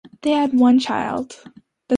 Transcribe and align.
They 0.23 0.31
had 0.31 0.53
one 0.57 0.79
child. 0.79 1.37